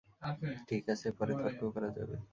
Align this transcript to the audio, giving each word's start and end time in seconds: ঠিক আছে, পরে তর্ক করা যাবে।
ঠিক 0.69 0.83
আছে, 0.93 1.07
পরে 1.17 1.33
তর্ক 1.41 1.61
করা 1.75 1.89
যাবে। 1.97 2.15